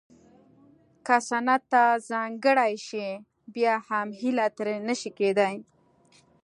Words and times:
که 1.05 1.15
صنعت 1.29 1.63
ته 1.71 1.83
ځانګړې 2.09 2.73
شي 2.87 3.07
بیا 3.55 3.73
هم 3.87 4.07
هیله 4.19 4.47
ترې 4.57 4.75
نه 4.87 4.93
شي 4.99 5.11
کېدای 5.19 5.55